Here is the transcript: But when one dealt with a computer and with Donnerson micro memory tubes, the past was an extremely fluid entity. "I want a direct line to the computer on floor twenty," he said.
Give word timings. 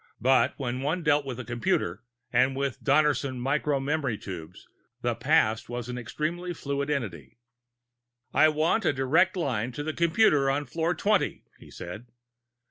But 0.19 0.55
when 0.57 0.81
one 0.81 1.03
dealt 1.03 1.27
with 1.27 1.39
a 1.39 1.45
computer 1.45 2.01
and 2.33 2.55
with 2.55 2.83
Donnerson 2.83 3.37
micro 3.39 3.79
memory 3.79 4.17
tubes, 4.17 4.67
the 5.03 5.13
past 5.13 5.69
was 5.69 5.89
an 5.89 5.97
extremely 5.99 6.55
fluid 6.55 6.89
entity. 6.89 7.37
"I 8.33 8.47
want 8.49 8.83
a 8.83 8.93
direct 8.93 9.37
line 9.37 9.71
to 9.73 9.83
the 9.83 9.93
computer 9.93 10.49
on 10.49 10.65
floor 10.65 10.95
twenty," 10.95 11.43
he 11.59 11.69
said. 11.69 12.07